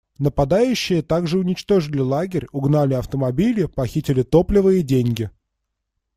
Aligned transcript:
Нападающие 0.17 1.03
также 1.03 1.37
уничтожили 1.37 1.99
лагерь, 1.99 2.47
угнали 2.51 2.95
автомобили, 2.95 3.65
похитили 3.65 4.23
топливо 4.23 4.69
и 4.69 4.81
деньги. 4.81 5.29